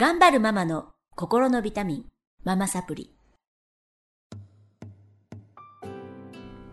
[0.00, 2.04] 頑張るママの心のビタミン、
[2.44, 3.10] ママサプリ。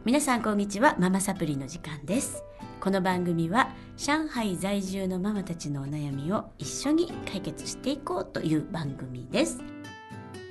[0.05, 2.43] 皆さんこんにちは、ママサプリの時間です。
[2.79, 9.57] この番組は上海在住のママたちのお悩みを一緒に解決していこうという番組です。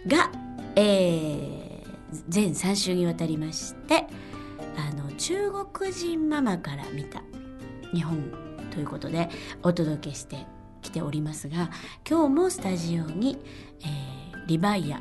[0.09, 0.32] が、
[0.75, 4.04] えー、全3週にわたりまして、
[4.77, 7.22] あの、中国人ママから見た
[7.95, 8.32] 日本
[8.72, 9.29] ということで
[9.62, 10.45] お届けして
[10.85, 11.71] きておりますが
[12.09, 13.39] 今日もスタジオに、
[13.80, 14.14] えー
[14.46, 15.00] リバイア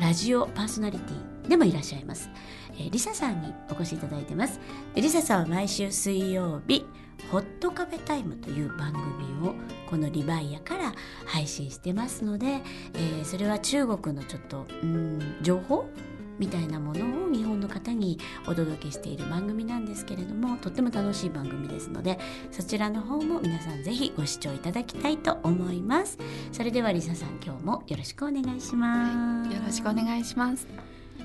[0.00, 2.30] ラジオパーソナリティでもいらっしゃいます、
[2.72, 4.58] えーリサさんにお越しいただいてます。
[4.94, 6.86] でリサさんは毎週水曜日
[7.30, 9.54] ホットカフェタイムという番組を
[9.90, 10.94] このリバイアから
[11.26, 12.62] 配信してますので、
[12.94, 15.90] えーそれは中国のちょっとうん情報
[16.40, 18.18] みたいなものを日本の方に
[18.48, 22.18] お届けしている番組なんですけれどもとっても楽しい番組ですので
[22.50, 26.18] そちらの方も皆さんぜひご視聴いただきたいと思います
[26.50, 30.66] それではリサさん今日もよろしくお願いします、よろしくお願いします。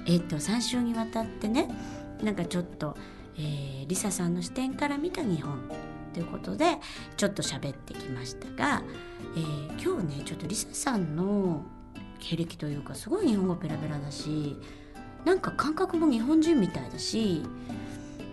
[0.06, 1.70] えっと3週にわたってね
[2.22, 2.96] なんかちょっと、
[3.38, 5.60] えーリサさんの視点から見た日本
[6.12, 6.78] ということで
[7.18, 8.84] ちょっと喋ってきましたが、
[9.36, 11.64] えー今日ねちょっとリサさんの
[12.20, 14.58] 経歴というかすごい日本語ペラペラだし
[15.26, 17.44] なんか感覚も日本人みたいだし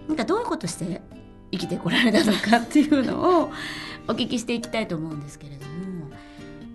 [0.09, 1.01] なんかどういうことして
[1.51, 3.51] 生きてこられたのかっていうのを
[4.09, 5.73] お聞きしていきたいと思うんですけれども、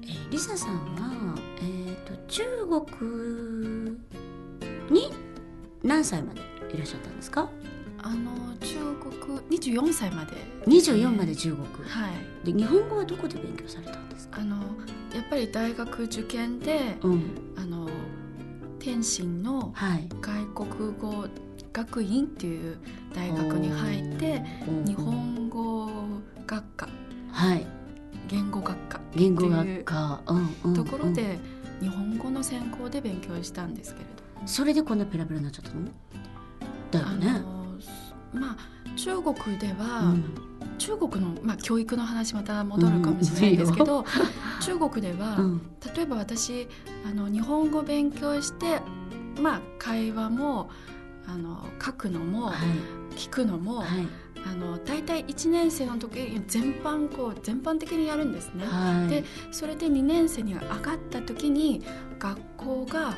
[0.04, 2.44] えーリサさんは、えー、と中
[2.90, 3.98] 国
[4.92, 5.12] に
[5.84, 6.42] 何歳まで
[6.74, 7.50] いらっしゃったんですか？
[8.04, 8.76] あの中
[9.22, 10.34] 国二十四歳まで。
[10.68, 12.10] 24まで中国、は
[12.44, 12.46] い。
[12.46, 14.42] で日本語はどこで勉強されたんですか？
[14.42, 14.58] あの
[15.16, 17.22] やっぱり大学受験でうん
[17.56, 17.90] あの
[18.88, 20.08] 天津のはい。
[20.22, 21.28] 外国語
[21.74, 22.78] 学院っていう
[23.14, 25.90] 大学に入ってうん日本語
[26.48, 26.88] 学科
[27.34, 27.68] はい。
[28.30, 30.22] 言語学科言語学科、
[30.64, 31.38] うんところで
[31.82, 34.48] 日本語の専攻で勉強したんですけれど。
[34.48, 35.82] それでこんなペラペラになっちゃったの？
[36.92, 37.57] だよあね、の
[38.34, 38.58] まあ
[38.96, 40.24] 中国では、うん。
[40.78, 44.06] 中国の、まあ、教育の話また戻るかもしれないんですけど、
[44.62, 45.62] 中国では、うん。
[45.96, 46.68] 例えば私
[47.10, 48.80] あの日本語勉強して、
[49.42, 50.70] まあ、会話も
[51.26, 52.56] あの書くのも、はい。
[53.16, 53.88] 聞くのも、はい。
[54.46, 58.66] あの大体1年生の時全般こう全般的にやるんですね。
[58.66, 59.10] はい。
[59.10, 61.84] でそれで2年生に上がった時に
[62.20, 63.14] 学校が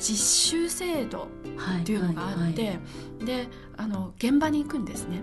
[0.00, 2.74] 実習制度はいっていうのがあって、はいは
[3.20, 3.24] い。
[3.24, 5.22] であの現場に行くんですね。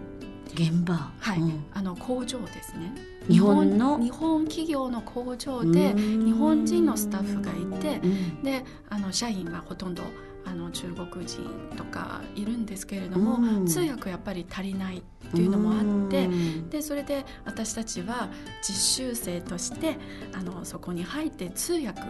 [0.53, 1.11] 現場。
[1.19, 1.39] はい。
[1.39, 1.65] うん。
[1.73, 2.93] あの工場ですね。
[3.27, 3.99] 日本の？
[3.99, 6.25] 日本企業の工場でうん。
[6.25, 8.43] 日本人のスタッフがいてうん。
[8.43, 10.03] であの社員はほとんど
[10.49, 11.41] あの中国人
[11.75, 13.65] とかいるんですけれども、うん。
[13.67, 16.69] 通訳やっぱり足りないっていうのもあってうん。
[16.69, 18.29] でそれで私たちは
[18.61, 19.97] 実習生として
[20.33, 22.01] あのそこに入って通訳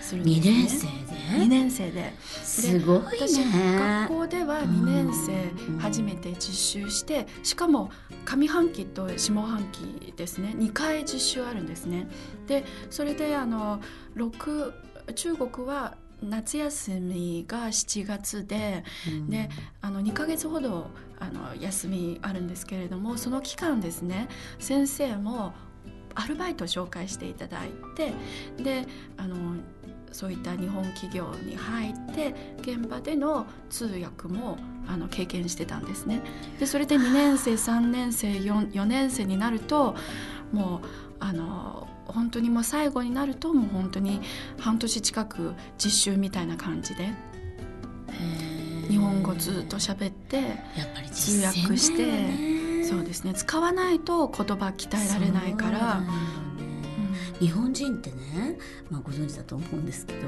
[0.00, 0.66] するんです二ね。
[0.66, 2.12] 年生2で年生で。
[2.20, 3.78] すごい私ね
[4.08, 7.90] 学校では2年うん生初めて実習してしかも
[8.24, 10.54] 上半期と下半期ですね。
[10.56, 12.08] 2回実習あるんですね。
[12.46, 13.80] でそれであの
[14.16, 14.72] 6
[15.14, 25.54] 中国は夏休みが7月でうんであの2ヶ月ほどあの休みあるんですけれどもその期間ですね先生も
[26.14, 28.12] アルバイトを紹介していただいて
[28.62, 28.86] で
[29.16, 29.36] あの
[30.12, 34.56] そういった日本企業に入って現場での通訳も
[34.86, 36.20] あの経験してたんですね。
[36.60, 39.96] でそれで2年生3年生 4, 4年生になると
[40.52, 40.86] もう
[41.18, 44.20] あの本当にもう最後になるともう本当に
[44.58, 47.08] 半年近く実習みたいな感じで
[48.88, 50.48] 日本語ずっと喋ってやっ
[50.94, 52.54] ぱり通訳してね
[52.84, 53.32] そうですね。
[53.32, 56.02] 使わないと言葉鍛えられないから。
[57.40, 58.58] 日本人ってね、
[58.90, 60.20] まあ、ご存知だと思うんですけど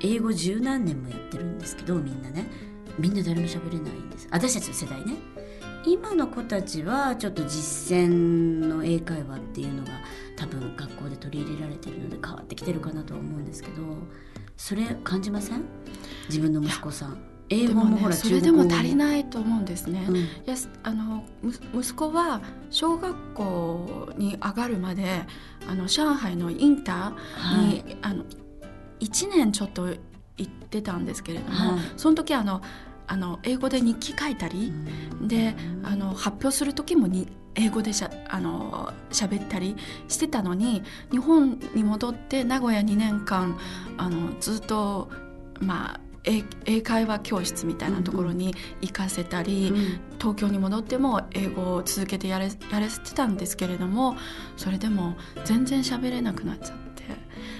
[0.00, 2.46] 英語十何年もやってるんですけどみんなね。
[2.98, 4.28] みんな誰も喋れないんです。
[4.30, 5.16] 私たちの世代ね。
[5.84, 9.90] 今の子たちはちょっと実践の英会話っていうのが
[10.42, 13.82] 多分学校で取り入れられてるので変わってきてるかなとは思うんですけど
[14.56, 15.62] それ感じません？
[16.28, 17.16] 自分の息子さん。
[17.48, 20.04] 英で語もほらそれでも足りい、ないと思うんですね。
[20.08, 20.16] うん。
[20.16, 22.40] いやすあのむ息子は
[22.70, 25.22] 小学校に上がるまで
[25.68, 27.96] あの上海のインターに、はい。
[28.02, 28.24] あの
[29.00, 29.98] 1年ちょっと行
[30.42, 31.80] ってたんですけれども、はい。
[31.96, 32.62] その時あの
[33.06, 34.72] あの英語で日記書いたり、
[35.20, 39.76] であの発表する時もに英語でしゃあの喋ったり
[40.08, 43.58] してたのに日本に戻って名古屋2年間
[43.98, 45.10] あのずっと
[45.60, 50.00] まあ英英会話教室みたいなところに行かせたり、うん。
[50.22, 54.14] 東京に戻っても英語を続けてやれやれてたんですけれども
[54.56, 57.02] それでも全然喋れなくなっちゃって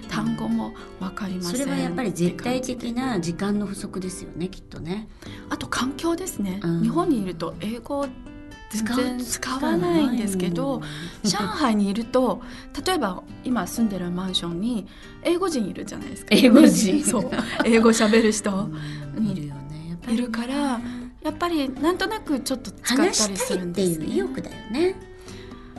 [0.09, 5.09] 単語も分かりません、それはやっぱり絶対的な時間の不足ですよねきっとね。
[5.51, 6.83] あと環境ですね、うん。
[6.83, 8.07] 日本にいると英語
[8.73, 10.81] 使わないんですけど
[11.23, 12.43] 上海にいると
[12.87, 14.87] 例えば今住んでるマンションに
[15.23, 16.29] 英語人いるじゃないですか。
[16.33, 17.05] 英語人。
[17.05, 17.31] そう。
[17.65, 18.51] 英語喋る人。
[19.17, 19.27] うん。
[19.27, 19.99] いるよね。
[20.09, 20.81] いるから
[21.23, 24.97] やっぱりなんとなくちょっと使ったりするんです、ていう意ね、欲だよね。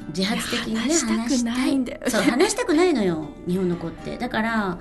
[0.09, 4.17] 自発的にね話したくないんだよそう話したくないのよ日本の子って。
[4.17, 4.77] だから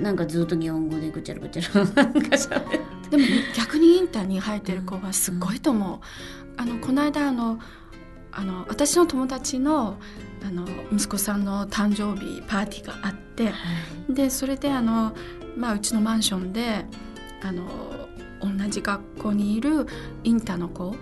[0.00, 2.00] なんかずっと日本語でぐちゃらぐちゃらなんか
[2.36, 2.80] 喋って
[3.12, 3.24] でも
[3.54, 6.00] 逆にインターに入ってる子はすごいと思う。
[6.56, 7.58] あのこの間あの
[8.32, 9.98] あの私の友達の
[10.42, 13.52] あの息子さんの誕生日パーティーがあって
[14.08, 15.14] でそれであの、
[15.56, 16.86] まあ、うちのマンションで
[17.42, 17.68] あの
[18.40, 19.86] 同じ学校にいる
[20.24, 20.96] インターの子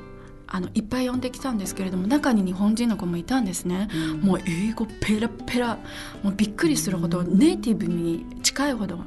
[0.49, 3.89] あのいっぱい呼んできたんですけれども中に日本人の子もいたんですね。
[4.21, 5.79] もう英語ペラペラ
[6.25, 8.99] もうびっくりするほどネイティブに近いほど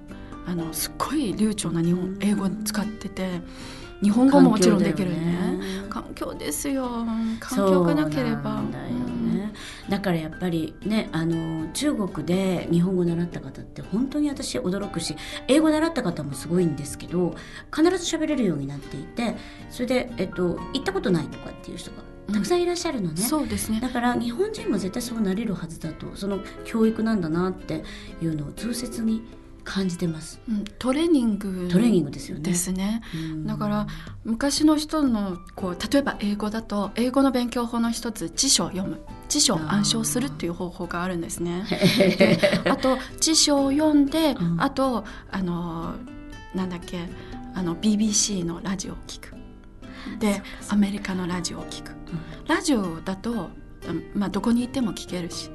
[0.45, 3.41] あのすっごい流暢な日本英語を使ってて
[4.01, 5.59] 日本語ももちろんできるね。
[5.89, 7.05] 環境ですよ。
[7.39, 8.61] 環境がなければ。
[8.71, 9.53] だよね、
[9.87, 15.15] だからやっぱりねあの中国で日本語習った方って本当に私驚くし
[15.47, 17.35] 英語習った方もすごいんですけど
[17.73, 19.35] 必ず喋れるようになっていて
[19.69, 21.97] それで、えっと、行ったことないとかっていう人が
[22.33, 23.79] たくさんいらっしゃるのね、そうですね。
[23.79, 27.83] だから日本人も絶対そうなれるはずだとその教育なんだなって
[28.21, 29.23] いうのを痛切に
[29.63, 30.39] 感じてます。
[30.47, 32.43] うんトレーニングトレーニングですよね。
[32.43, 33.01] ですね。
[33.13, 33.47] うん。
[33.47, 33.87] だから
[34.23, 39.01] 昔の人のこう例えば英語だと英語の勉強法の一つ辞書を読む。
[39.29, 41.63] 辞書を暗唱するっていう方法があるんですね。
[42.17, 42.39] で
[42.69, 44.61] あと辞書を読んで、うん。
[44.61, 45.95] あとあの
[46.53, 47.09] なんだっけ
[47.55, 49.33] あの BBC のラジオを聞く。
[50.19, 51.91] でアメリカのラジオを聞く。
[52.47, 53.49] ラジオだと、
[54.13, 55.49] まあ、どこにいても聞けるし。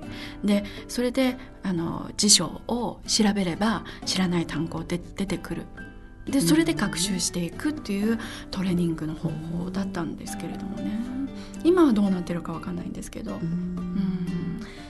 [0.45, 5.67] でそれであの辞書を調べれば知らない単語で出てくる。
[6.27, 8.19] でそれで学習していくっていう
[8.51, 11.01] トレーニングの方法だったんですけれどもね。
[11.65, 13.41] 今はどうなってるかわかんないんですけど、う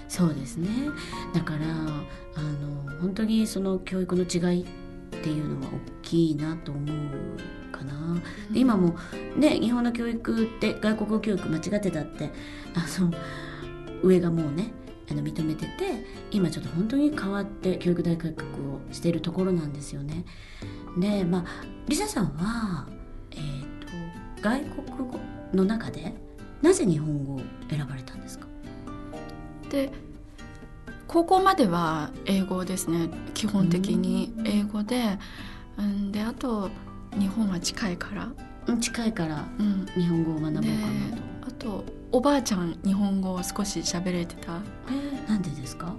[0.08, 0.68] そうですね。
[1.34, 4.66] だからあの本当にその教育の違いっ
[5.22, 8.16] ていうのは大きいなと思うかな。
[8.50, 8.96] で今も
[9.38, 12.30] ね日本の教育って外国語教育間違ってたって
[12.74, 13.12] あの
[14.02, 14.72] 上がもうね
[15.10, 20.24] あの認めてて今ちょっと本当に変わって教育大改革をしているところなんですよね。
[20.98, 21.44] でまあ
[21.86, 22.86] リサさんは、
[23.30, 25.18] えー、と外国語
[25.54, 26.12] の中で
[26.60, 28.46] なぜ日本語を選ばれたんですか？
[29.70, 29.90] で
[31.06, 33.08] 高校までは英語ですね。
[33.32, 35.18] 基本的に英語で、
[35.78, 36.68] うん、であと
[37.18, 38.28] 日本は近いから、
[38.76, 40.66] 近いからうん、日本語を学ぼうかなで
[41.16, 41.22] と。
[41.48, 44.60] あとおばあちゃん日本語を少し喋れてた？
[44.88, 45.94] えーなんでですか？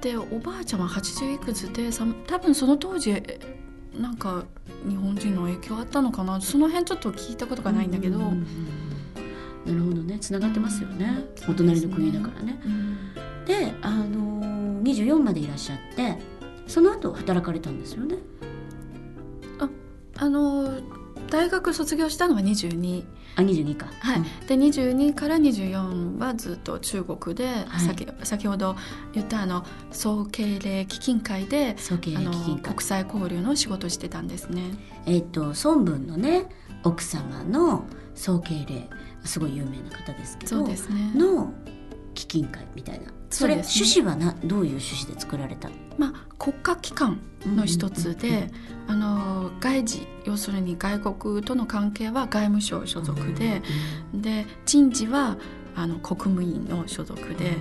[0.00, 3.38] でおばあちゃんは80いくつでさ多分その当時え
[3.96, 4.44] なんか
[4.88, 6.40] 日本人の影響あったのかな？
[6.40, 8.46] その辺ちょっと聞いたことがないんだけど、ううん
[9.64, 10.18] なるほどね。
[10.18, 12.60] つながってますよね、お隣の国だからね。
[12.64, 12.96] うん。
[13.44, 16.18] で、あのー、24までいらっしゃって
[16.66, 18.16] その後働かれたんですよね。
[20.22, 20.78] あの
[21.30, 23.04] 大学卒業したのは22
[23.34, 23.86] あ22か。
[23.98, 24.24] はい、うん。
[24.46, 27.80] で22から24はずっと中国で、はい。
[27.80, 28.76] 先先ほど
[29.14, 32.74] 言ったあの総経例基金会で総経理基金会。
[32.74, 34.62] 国際交流の仕事をしてたんですね。
[35.06, 36.46] えっ、と孫文のね
[36.84, 38.88] 奥様の総経理
[39.24, 41.12] すごい有名な方ですけどそうですね。
[41.16, 41.52] の
[42.14, 43.06] 基金会みたいな。
[43.28, 43.62] それね。
[43.62, 45.68] 趣旨はなどういう趣旨で作られた？
[45.98, 48.50] まあ国家機関の一つで、
[48.86, 53.62] あの外事要するに外国との関係は外務省所属で、
[54.14, 55.36] で人事は
[55.74, 57.56] あの国務院の所属で、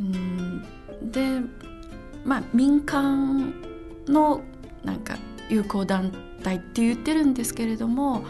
[0.00, 0.64] うん
[1.02, 1.40] で
[2.24, 3.54] まあ民間
[4.06, 4.42] の
[4.82, 5.16] なんか
[5.48, 8.24] 友好団体って言ってるんですけれども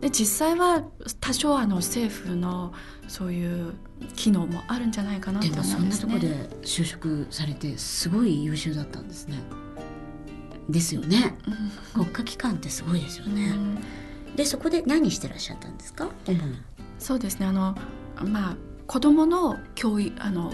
[0.00, 0.84] で実際は
[1.20, 2.72] 多少あの政府の
[3.06, 3.74] そういう
[4.16, 6.12] 機能もあるんじゃないかなとでもそ思うんですね。
[6.12, 9.38] んなとこで就職されてすごい優秀だったんですね。
[10.68, 11.36] ですよね。
[11.94, 13.82] 国家機関ってすごいですようんね。
[14.36, 16.08] でそこで何してらっしゃったんですか？
[16.98, 17.76] そうですねあの
[18.24, 20.52] まあ子どもの教育あの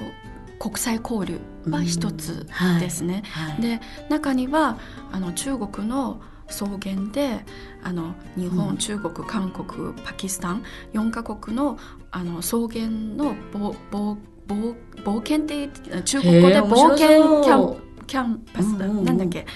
[0.59, 1.39] 国際交流
[1.71, 2.47] は一つ
[2.81, 3.23] ですね。
[3.31, 3.63] はい。
[3.63, 4.79] で中には
[5.13, 6.79] あの中国の草原
[7.13, 7.45] で
[7.85, 10.63] あの日本、うん中国韓国パキスタン
[10.95, 11.79] 4カ国の
[12.11, 14.17] あの草原の冒冒
[14.49, 14.75] 冒
[15.05, 15.69] 冒険って
[16.05, 19.47] 中国語で冒険キャンキャンパス、うんうんうんなんだっけ？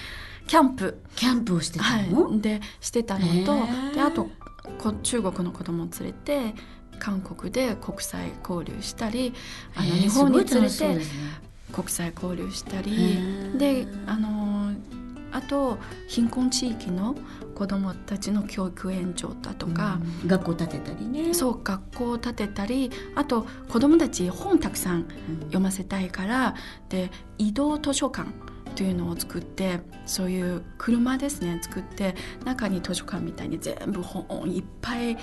[0.52, 2.36] キャンプ、キャンプをしてたはの？
[2.36, 4.28] い、でしてたのとであと
[4.76, 6.54] こ中国の子供を連れて
[6.98, 9.32] 韓国で国際交流したり
[9.74, 10.98] あの日本に連れて
[11.72, 14.72] 国際交流したりであの
[15.30, 15.78] あと
[16.08, 17.16] 貧困地域の
[17.54, 20.28] 子どもたちの教育援助だとか、うん。
[20.28, 21.32] 学校建てたりね。
[21.32, 25.06] そう学校を建てたりあと子どもたち本たくさん。
[25.44, 26.54] 読ませたいから
[26.90, 28.28] で移動図書館
[28.72, 32.14] というのを作ってそういう車ですね作って
[32.44, 35.16] 中に図書館みたいに全部本をいっぱい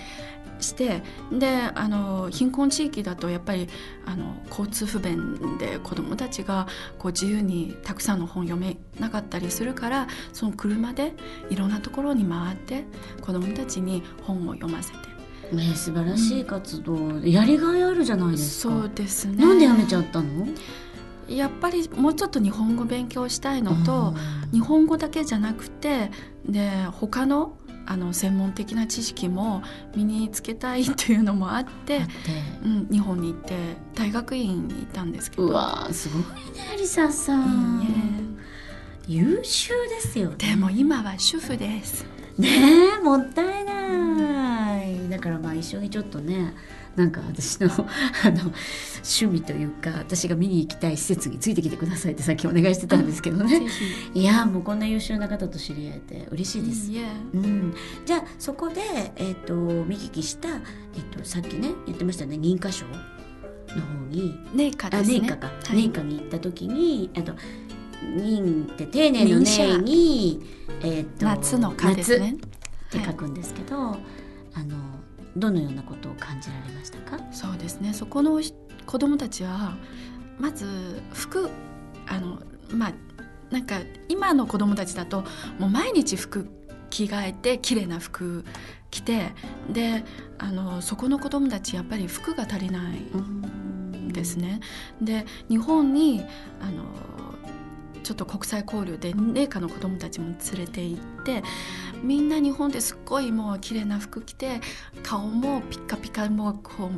[0.60, 1.02] して
[1.32, 3.68] であの貧困地域だとやっぱり
[4.06, 11.14] あの交通不便で子どもたちがこう自由にたくさんの本読めなかったりするからその車で
[11.50, 12.84] いろんなところに回って
[13.22, 14.98] 子どもたちに本を読ませて。
[15.56, 18.74] ね素晴らしい活動、やりがいあるじゃないですか。
[18.76, 19.44] そうですね。
[19.44, 20.48] なんでやめちゃったの？
[21.30, 24.14] やっぱりもうちょっと日本語勉強したいのと
[24.52, 26.12] 日本語だけじゃなくて
[26.46, 29.64] で他のあの専門的な知識も
[29.96, 32.02] 身につけたいというのもあって
[32.64, 33.56] うん、日本に行って
[33.96, 35.48] 大学院に行ったんですけど。
[35.48, 37.86] うわーすごいねリサさん、ね
[39.08, 40.36] 優秀ですよね。
[40.38, 42.06] でも今は主婦です。
[42.38, 42.48] ね
[43.00, 45.10] えもったいない。
[45.10, 46.54] だからまあ一緒にちょっとね
[46.96, 47.70] なんか私の
[48.26, 48.52] あの
[48.98, 53.68] 趣味というか私が見に行きたい施設についてきてくださいってさっきお願いしてたんですけどぜね
[54.14, 54.22] ひ。
[54.22, 56.92] いやもうこんな優秀な方と知り合えて嬉しいです。
[57.34, 57.74] うん、
[58.06, 58.82] じゃあそこで、
[59.16, 64.38] えー、と見聞きした、えー、とさっきね言ってましたね認可証の方に。
[64.54, 65.20] 年家あですね。
[65.20, 65.56] 年家か、はい。
[65.76, 67.34] 年家に行った時にあと
[68.04, 70.42] 認って丁寧の認者年に、
[70.82, 72.18] えー、と夏の夏っ
[72.90, 75.00] て書くんですけど、あの
[75.36, 77.20] どのようなことを感じられましたか？
[77.32, 78.42] そうですねそこの
[78.86, 79.78] 子供たちは
[80.40, 81.50] まず服
[82.08, 82.40] あの
[82.72, 82.94] まあ
[83.52, 85.24] なんか今の子供たちだと
[85.58, 86.48] もう毎日服
[86.90, 88.44] 着替えて綺麗な服
[88.92, 89.32] 着て
[89.72, 90.04] で
[90.38, 94.60] あのそこの子供たちやっぱり服が足りないんですね。
[95.02, 96.24] で日本に
[96.60, 96.84] あの
[98.10, 101.44] ちょっと国際交流で麗華の子供たちも連れて行って
[102.02, 104.62] みんな日本ですっごいもう綺麗な服着て
[105.04, 106.90] 顔もピッカピカもうこ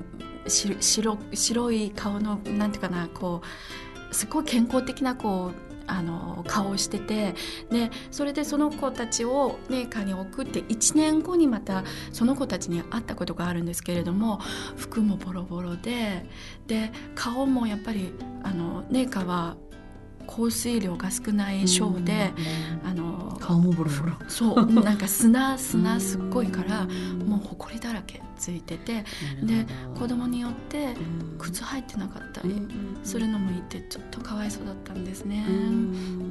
[0.46, 3.41] う白白い顔のなんていうかなこ
[4.10, 7.36] うすごい健康的なこうあの顔をしてて
[7.70, 14.39] でそれでその子たちをメーカーに送って1年後にまたその子たちに会ったことがあるんですけれども
[14.77, 16.25] 服もボロボロで
[16.68, 18.13] で顔もやっぱり
[18.44, 19.58] あのメーカーは
[20.31, 22.31] 降水量が少ない省で、
[22.85, 24.13] あの顔もボロボロ。
[24.29, 26.85] そうなんか砂 砂すっごいから
[27.25, 29.03] もう埃だらけついてて
[29.43, 29.67] で
[30.00, 30.95] 子供によって
[31.38, 32.65] 靴履いてなかったり
[33.03, 35.45] するのもいてちょっとかわいそうだったんですね。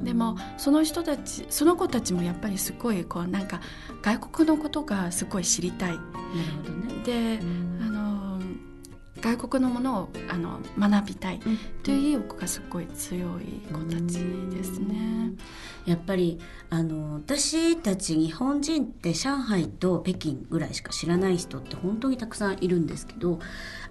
[0.02, 3.60] でもその人たちその子たちもやっぱりすごいこうなんか
[4.02, 5.90] 外国のことがすごい知りたい。
[5.90, 6.00] なる
[6.56, 7.02] ほどね。
[7.04, 7.40] で
[9.20, 11.40] 外国のものをあの学びたい。
[11.82, 14.18] という意欲がすごい強い子たち
[14.50, 15.32] ですね。
[15.86, 23.38] やっぱりあの私たち日本人って上海と北京ぐらいしか知らない人って本当にたくさんいるんですけど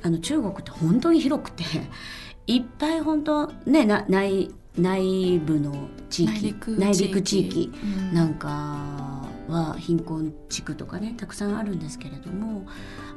[0.03, 1.63] あの中国って本当に広くて
[2.47, 6.53] いっぱい本当ねな内内部の地域。
[6.77, 8.13] 内陸地域うん。
[8.13, 9.18] なんか
[9.49, 12.67] は貧困地区とかねたくさんあるんですけれども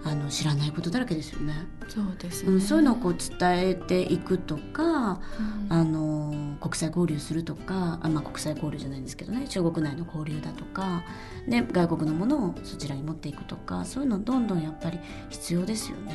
[0.04, 1.54] あの知らないことだらけですよね。
[1.88, 11.02] そうですね、うん、そういうのをこう伝えていくとかうんあの国際交流するとかあ、まあ、国際交流じゃないんですけどね中国内の交流だとか、
[11.46, 14.98] ね、外国のものをそちらに持っていくとかそういうのどんどんやっぱり
[15.30, 16.14] 必要ですよね。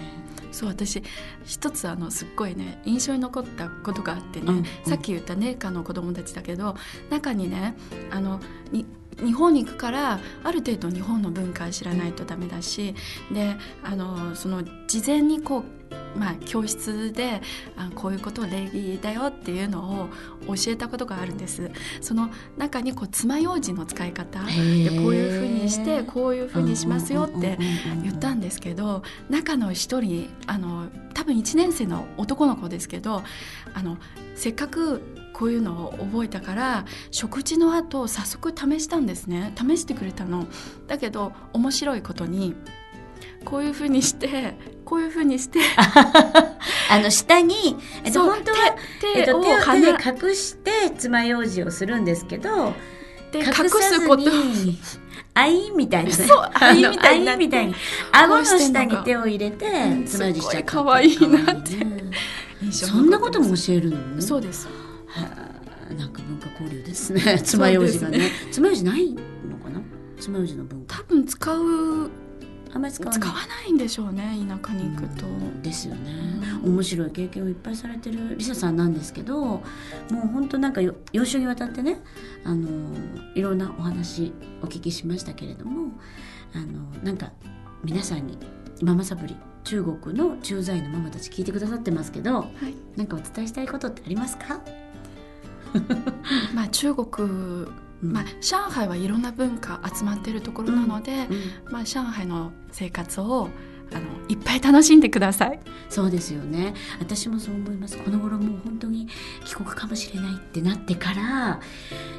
[0.51, 1.03] そう私
[1.45, 6.75] 一つあのすっごいね印象に残ったことがあってね、うんうんさっき言ったネーカの子供たちだけど
[7.09, 7.75] 中にね
[8.09, 8.39] あの
[8.71, 8.85] に
[9.23, 12.95] 日本に行くからある程度日本の文化知らないとダメだし
[13.31, 15.63] であのその事前にこ
[16.15, 17.41] う、まあ、教室で
[17.75, 20.09] あこういうことを礼儀だよっていうの
[20.47, 21.71] を教えたことがあるんです。
[22.01, 27.57] その中にこう爪楊枝の使い方でこういうふうにしてこういうふうにしますよって
[28.03, 33.23] 言ったんですけど中の一人あの多分1年生の男の子ですけど
[33.73, 33.97] あの
[34.35, 35.01] せっかく
[35.37, 39.53] こういうのを覚えたから食事の後早速試したんですね。
[39.55, 40.47] 試してくれたの。
[40.87, 42.55] だけど面白いことに
[43.45, 45.59] こういうふうにしてこういうふうにして
[46.89, 48.75] あの下に、えっと、本当は、
[49.15, 52.73] えっと、手を手隠して爪楊枝をするんですけど
[53.31, 54.79] で隠隠さずすことに
[55.35, 56.15] あいみたいなね。
[56.25, 57.75] そうあいみたいになみたいに
[58.11, 61.75] 顎の下に手を入れてうん爪楊枝しちゃったすごい可愛いなって。
[61.75, 62.11] 可愛いね
[62.63, 64.19] 印象そんなことも教えるの？
[64.19, 64.65] そうです。
[64.65, 64.86] はあ
[65.97, 67.39] なんか文化交流ですね。
[67.43, 68.29] 爪楊枝がね。
[68.51, 69.17] 爪楊枝ないの
[69.63, 69.81] かな？
[70.19, 70.97] 爪楊枝の文化。
[70.97, 72.11] 多分使う
[72.73, 73.21] あんまり使わない。
[73.21, 75.25] 使わないんでしょうね田舎に行くと。
[75.25, 75.61] うん。
[75.61, 76.11] ですよね、
[76.63, 76.73] うん。
[76.73, 79.63] 面白い経験をいっぱいされてるリサさんなんですけども
[80.11, 82.01] う本当なんかよ幼少にわたってね
[82.43, 82.69] あの
[83.35, 85.91] いろんなお話お聞きしましたけれども
[86.53, 87.31] あのなんか
[87.83, 88.37] 皆さんに
[88.81, 92.75] ママサプリ中国の駐在員のママたち聞いてくださってますけどはい。
[92.95, 94.61] なんかお伝えしたいことってありますか、
[96.53, 97.29] まあ、中国、
[98.03, 98.11] うん。
[98.13, 101.73] まあ、上海はいろんな文化集まっているところなので、うん。
[101.73, 103.49] まあ、上海の生活を
[103.91, 105.59] あのいっぱい楽しんでください。
[105.89, 106.73] そうですよね。
[106.99, 107.97] 私もそう思います。
[107.97, 109.07] この頃もう本当に
[109.45, 111.59] 帰国かもしれないってなってから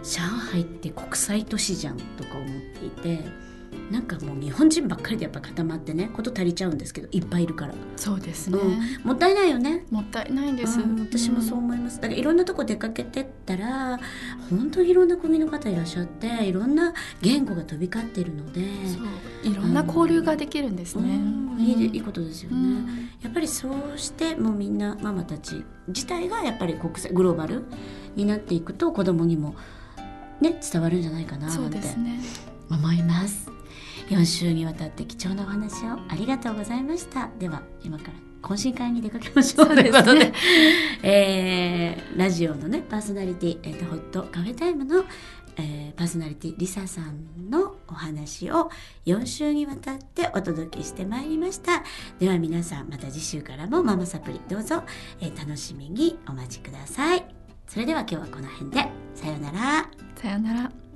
[0.03, 2.49] 上海って国際都市じゃんとか思っ
[2.81, 3.25] ていて
[3.91, 7.75] なんかもう日本人ばっかりでやっぱ固まってねこと足りちゃうんですけどいっぱいいるから。
[7.97, 9.07] そうですね、うん。
[9.07, 9.87] もったいないよね。
[9.91, 11.97] もったいないんです、うん私もそう思います。
[12.01, 13.99] だからいろんなとこ出かけてったら
[14.51, 19.51] 本当にいろんな国の方いらっしゃっていろんな言語が飛び交ってるのでそう。
[19.51, 21.17] いろんな交流ができるんですね。
[21.17, 21.59] うん。
[21.59, 22.87] いいでいいことですよね、うん。
[23.23, 27.65] やっぱりそうしてもうみんなママたち自体がやっぱり国際グローバル
[28.15, 29.55] になっていくと子供にも
[30.41, 31.89] ね伝わるんじゃないかなそうなんて。
[32.71, 33.51] 思います
[34.09, 37.29] 4週にわたって貴重なお話をありがとうございました。
[37.39, 38.13] では今から
[38.43, 40.21] 懇親会に出かけましょうということで。
[40.27, 40.33] ね
[41.03, 45.05] えーラジオのねパーソナリティ、えーとホットカフェタイムの、
[45.57, 48.71] えーパーソナリティリサさんのお話を
[49.07, 51.83] 4週にわたってお届けしてまいりました。
[52.19, 54.83] では皆さんまた次週からもママサプリどうぞ、
[55.21, 57.25] えー楽しみにお待ちください。
[57.67, 58.89] それでは今日はこの辺で。
[59.15, 59.91] さようなら。
[60.17, 60.88] さよなら。